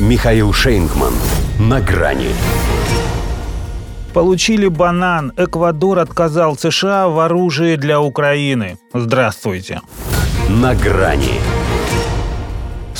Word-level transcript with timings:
Михаил 0.00 0.52
Шейнгман. 0.52 1.12
На 1.60 1.80
грани. 1.80 2.30
Получили 4.12 4.66
банан. 4.66 5.32
Эквадор 5.36 6.00
отказал 6.00 6.56
США 6.56 7.06
в 7.06 7.20
оружии 7.20 7.76
для 7.76 8.00
Украины. 8.00 8.76
Здравствуйте. 8.92 9.80
На 10.48 10.74
грани. 10.74 11.40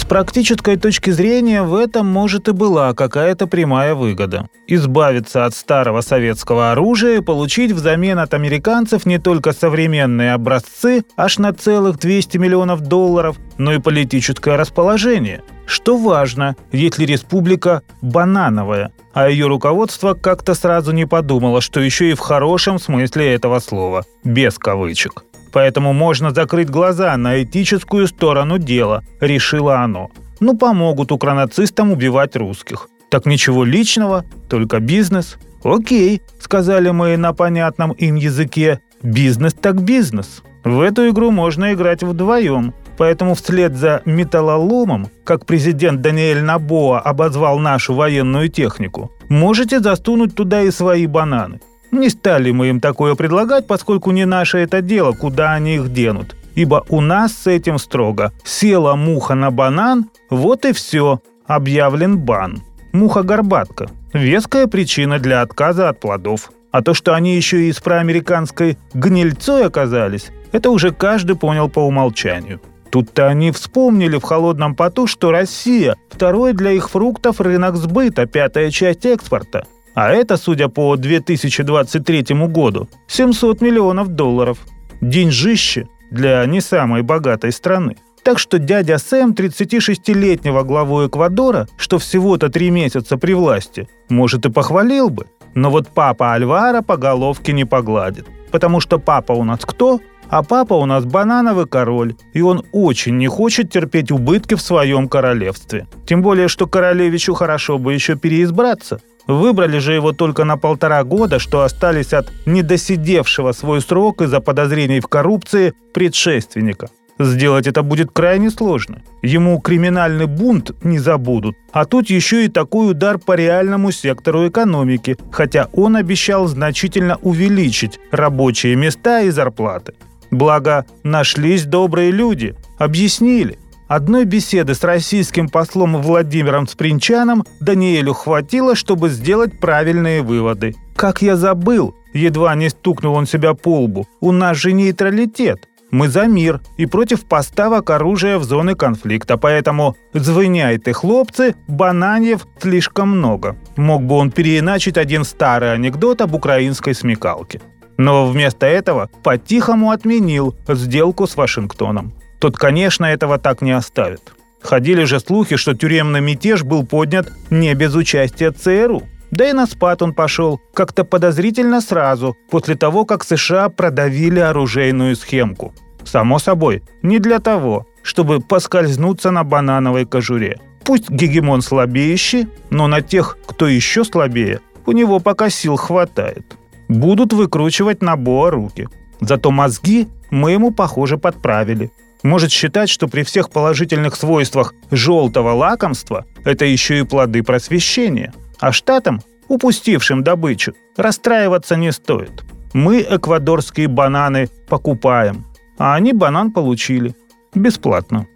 С 0.04 0.06
практической 0.06 0.77
точки 0.77 1.09
зрения 1.09 1.62
в 1.62 1.75
этом, 1.75 2.06
может, 2.06 2.48
и 2.48 2.52
была 2.52 2.93
какая-то 2.93 3.46
прямая 3.46 3.95
выгода. 3.95 4.50
Избавиться 4.66 5.46
от 5.46 5.55
старого 5.55 6.02
советского 6.02 6.73
оружия 6.73 7.16
и 7.16 7.23
получить 7.23 7.73
взамен 7.73 8.19
от 8.19 8.34
американцев 8.34 9.06
не 9.06 9.19
только 9.19 9.52
современные 9.52 10.34
образцы, 10.34 11.05
аж 11.16 11.38
на 11.38 11.55
целых 11.55 11.98
200 11.98 12.37
миллионов 12.37 12.82
долларов, 12.82 13.38
но 13.56 13.73
и 13.73 13.79
политическое 13.79 14.56
расположение. 14.56 15.43
Что 15.64 15.96
важно, 15.96 16.55
если 16.71 17.07
республика 17.07 17.80
банановая, 18.02 18.93
а 19.15 19.30
ее 19.30 19.46
руководство 19.46 20.12
как-то 20.12 20.52
сразу 20.52 20.93
не 20.93 21.07
подумало, 21.07 21.62
что 21.62 21.80
еще 21.80 22.10
и 22.10 22.15
в 22.15 22.21
хорошем 22.21 22.79
смысле 22.79 23.32
этого 23.32 23.59
слова, 23.59 24.05
без 24.23 24.59
кавычек. 24.59 25.24
Поэтому 25.55 25.93
можно 25.93 26.33
закрыть 26.33 26.69
глаза 26.69 27.17
на 27.17 27.45
этическую 27.45 28.09
сторону 28.09 28.59
дела, 28.59 29.05
решило 29.21 29.77
оно. 29.77 30.11
Ну, 30.41 30.59
помогут 30.59 31.13
укранацистам 31.13 31.93
убивать 31.93 32.35
русских. 32.35 32.89
Так 33.09 33.25
ничего 33.25 33.63
личного, 33.63 34.25
только 34.51 34.80
бизнес. 34.80 35.37
Окей, 35.63 36.23
сказали 36.41 36.91
мы 36.91 37.17
на 37.17 37.33
понятном 37.33 37.93
им 37.93 38.17
языке. 38.17 38.80
Бизнес 39.05 39.55
так 39.55 39.80
бизнес. 39.80 40.43
В 40.65 40.80
эту 40.80 41.09
игру 41.11 41.30
можно 41.30 41.73
играть 41.73 42.02
вдвоем. 42.02 42.75
Поэтому 42.99 43.35
вслед 43.35 43.77
за 43.77 44.02
металлоломом, 44.05 45.09
как 45.23 45.47
президент 45.47 46.01
Даниэль 46.01 46.43
Набоа 46.43 46.99
обозвал 46.99 47.61
нашу 47.61 47.95
военную 47.95 48.49
технику, 48.49 49.13
можете 49.29 49.79
застунуть 49.79 50.35
туда 50.35 50.63
и 50.63 50.73
свои 50.73 51.07
бананы. 51.07 51.61
Не 51.95 52.09
стали 52.09 52.50
мы 52.50 52.70
им 52.70 52.80
такое 52.80 53.14
предлагать, 53.14 53.68
поскольку 53.68 54.10
не 54.10 54.24
наше 54.24 54.59
это 54.59 54.82
дело, 54.82 55.12
куда 55.12 55.52
они 55.52 55.76
их 55.76 55.92
денут. 55.92 56.34
Ибо 56.56 56.84
у 56.88 57.00
нас 57.00 57.32
с 57.32 57.46
этим 57.46 57.78
строго. 57.78 58.32
Села 58.42 58.96
муха 58.96 59.34
на 59.37 59.52
банан, 59.52 60.10
вот 60.28 60.65
и 60.65 60.72
все. 60.72 61.20
Объявлен 61.46 62.18
бан. 62.18 62.62
Муха-горбатка. 62.92 63.90
Веская 64.12 64.66
причина 64.66 65.20
для 65.20 65.41
отказа 65.41 65.88
от 65.88 66.00
плодов. 66.00 66.50
А 66.72 66.82
то, 66.82 66.94
что 66.94 67.15
они 67.15 67.37
еще 67.37 67.69
и 67.69 67.72
с 67.72 67.78
проамериканской 67.78 68.76
гнильцой 68.92 69.65
оказались, 69.65 70.32
это 70.50 70.70
уже 70.70 70.91
каждый 70.91 71.37
понял 71.37 71.69
по 71.69 71.78
умолчанию. 71.78 72.60
Тут-то 72.91 73.28
они 73.28 73.53
вспомнили 73.53 74.16
в 74.19 74.22
холодном 74.22 74.75
поту, 74.75 75.06
что 75.06 75.31
Россия– 75.31 75.94
второй 76.10 76.54
для 76.54 76.72
их 76.72 76.91
фруктов 76.91 77.41
рынок 77.41 77.76
сбыта, 77.76 78.26
пятая 78.26 78.72
часть 78.72 79.06
экспорта. 79.06 79.66
А 79.94 80.10
это, 80.10 80.37
судя 80.37 80.69
по 80.69 80.97
2023 80.97 82.34
году, 82.48 82.88
700 83.06 83.60
миллионов 83.60 84.09
долларов. 84.09 84.59
Деньжище 85.00 85.88
для 86.10 86.44
не 86.47 86.60
самой 86.60 87.03
богатой 87.03 87.53
страны. 87.53 87.97
Так 88.25 88.38
что 88.38 88.59
дядя 88.59 88.98
Сэм, 88.98 89.32
36-летнего 89.32 90.62
главу 90.62 91.06
Эквадора, 91.06 91.69
что 91.76 91.98
всего-то 91.98 92.48
три 92.48 92.70
месяца 92.70 93.19
при 93.19 93.34
власти, 93.34 93.87
может 94.09 94.47
и 94.47 94.50
похвалил 94.50 95.10
бы. 95.10 95.26
Но 95.54 95.70
вот 95.70 95.88
папа 95.88 96.32
Альвара 96.32 96.81
по 96.81 96.97
головке 96.97 97.53
не 97.53 97.66
погладит. 97.66 98.26
Потому 98.50 98.81
что 98.81 98.98
папа 98.98 99.32
у 99.32 99.44
нас 99.44 99.60
кто? 99.65 100.00
А 100.31 100.42
папа 100.42 100.75
у 100.75 100.87
нас 100.87 101.04
банановый 101.04 101.66
король, 101.66 102.16
и 102.32 102.41
он 102.41 102.65
очень 102.72 103.19
не 103.19 103.28
хочет 103.28 103.70
терпеть 103.70 104.10
убытки 104.10 104.54
в 104.54 104.62
своем 104.62 105.06
королевстве. 105.06 105.87
Тем 106.06 106.22
более, 106.22 106.48
что 106.48 106.66
королевичу 106.66 107.34
хорошо 107.34 107.78
бы 107.78 107.92
еще 107.92 108.16
переизбраться. 108.16 109.00
Выбрали 109.27 109.78
же 109.78 109.94
его 109.94 110.12
только 110.12 110.44
на 110.44 110.56
полтора 110.56 111.03
года, 111.05 111.39
что 111.39 111.62
остались 111.62 112.12
от 112.12 112.31
недосидевшего 112.47 113.53
свой 113.53 113.81
срок 113.81 114.22
из-за 114.22 114.41
подозрений 114.41 115.01
в 115.01 115.09
коррупции 115.09 115.75
предшественника. 115.95 116.89
Сделать 117.19 117.69
это 117.69 117.83
будет 117.83 118.11
крайне 118.11 118.51
сложно. 118.51 119.03
Ему 119.23 119.61
криминальный 119.61 120.27
бунт 120.27 120.73
не 120.83 120.99
забудут. 120.99 121.57
А 121.73 121.84
тут 121.84 122.11
еще 122.11 122.45
и 122.45 122.49
такой 122.49 122.91
удар 122.91 123.19
по 123.19 123.33
реальному 123.34 123.93
сектору 123.93 124.49
экономики, 124.49 125.17
хотя 125.31 125.69
он 125.73 125.95
обещал 125.97 126.49
значительно 126.49 127.17
увеличить 127.23 128.01
рабочие 128.11 128.75
места 128.75 129.21
и 129.21 129.31
зарплаты. 129.31 129.95
Благо, 130.33 130.84
нашлись 131.05 131.65
добрые 131.65 132.11
люди, 132.11 132.57
объяснили. 132.79 133.59
Одной 133.94 134.25
беседы 134.25 134.75
с 134.75 134.82
российским 134.82 135.49
послом 135.49 136.03
Владимиром 136.03 136.66
Спринчаном 136.66 137.44
Даниэлю 137.60 138.12
хватило, 138.12 138.75
чтобы 138.75 139.09
сделать 139.09 139.60
правильные 139.60 140.21
выводы. 140.21 140.75
«Как 140.97 141.22
я 141.22 141.37
забыл!»– 141.37 141.94
едва 142.12 142.56
не 142.56 142.71
стукнул 142.71 143.15
он 143.15 143.27
себя 143.27 143.54
по 143.54 143.83
лбу. 143.83 144.09
«У 144.21 144.33
нас 144.33 144.56
же 144.56 144.72
нейтралитет. 144.72 145.69
Мы 145.93 146.09
за 146.09 146.27
мир 146.27 146.60
и 146.77 146.87
против 146.87 147.25
поставок 147.25 147.88
оружия 147.91 148.38
в 148.38 148.43
зоны 148.43 148.75
конфликта, 148.75 149.37
поэтому 149.37 149.94
звыняйте, 150.12 150.93
хлопцы, 150.93 151.54
бананьев 151.69 152.49
слишком 152.59 153.10
много». 153.10 153.54
Мог 153.77 154.03
бы 154.03 154.16
он 154.16 154.33
переиначить 154.33 154.99
один 154.99 155.22
старый 155.22 155.72
анекдот 155.72 156.21
об 156.21 156.34
украинской 156.34 156.94
смекалке. 156.94 157.60
Но 157.97 158.27
вместо 158.27 158.66
этого 158.66 159.09
по-тихому 159.22 159.93
отменил 159.93 160.53
сделку 160.66 161.28
с 161.28 161.37
Вашингтоном 161.37 162.12
тот, 162.44 162.59
конечно, 162.59 163.06
этого 163.06 163.38
так 163.38 163.62
не 163.62 163.72
оставит. 163.72 164.34
Ходили 164.60 165.05
же 165.05 165.19
слухи, 165.19 165.56
что 165.56 165.72
тюремный 165.72 166.21
мятеж 166.21 166.62
был 166.62 166.84
поднят 166.84 167.32
не 167.49 167.72
без 167.72 167.94
участия 167.94 168.50
ЦРУ. 168.50 169.03
Да 169.31 169.49
и 169.49 169.55
на 169.55 169.66
спад 169.66 170.03
он 170.03 170.12
пошел 170.12 170.60
как-то 170.75 171.04
подозрительно 171.04 171.81
сразу, 171.81 172.37
после 172.50 172.75
того, 172.75 173.06
как 173.06 173.25
США 173.25 173.71
продавили 173.71 174.41
оружейную 174.41 175.16
схемку. 175.16 175.72
Само 176.04 176.38
собой, 176.38 176.83
не 177.00 177.19
для 177.19 177.38
того, 177.38 177.87
чтобы 178.03 178.41
поскользнуться 178.41 179.31
на 179.31 179.43
банановой 179.43 180.04
кожуре. 180.04 180.60
Пусть 180.84 181.09
гегемон 181.09 181.62
слабеющий, 181.62 182.49
но 182.69 182.88
на 182.88 183.00
тех, 183.00 183.38
кто 183.47 183.69
еще 183.69 184.04
слабее, 184.04 184.60
у 184.84 184.93
него 184.93 185.19
пока 185.19 185.49
сил 185.49 185.77
хватает. 185.77 186.59
Будут 186.88 187.33
выкручивать 187.33 188.03
на 188.03 188.16
Боа 188.16 188.50
руки. 188.50 188.91
Зато 189.22 189.50
мозги 189.50 190.09
мы 190.31 190.50
ему, 190.50 190.72
похоже, 190.72 191.16
подправили 191.16 191.91
может 192.25 192.51
считать, 192.51 192.89
что 192.89 193.07
при 193.07 193.23
всех 193.23 193.51
положительных 193.51 194.17
свойствах 194.17 194.75
желтого 194.91 195.53
лакомства 195.53 196.25
это 196.45 196.65
еще 196.65 196.99
и 196.99 197.05
плоды 197.05 197.45
просвещения. 197.45 198.33
А 198.59 198.73
штатам, 198.73 199.21
упустившим 199.47 200.25
добычу, 200.25 200.73
расстраиваться 200.97 201.77
не 201.77 201.93
стоит. 201.93 202.43
Мы 202.73 203.03
эквадорские 203.09 203.87
бананы 203.87 204.49
покупаем, 204.69 205.45
а 205.79 205.95
они 205.95 206.13
банан 206.13 206.51
получили. 206.51 207.15
Бесплатно. 207.55 208.27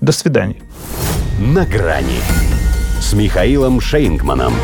До 0.00 0.12
свидания. 0.12 0.62
На 1.38 1.66
грани 1.66 2.20
с 3.00 3.12
Михаилом 3.12 3.80
Шейнгманом. 3.80 4.54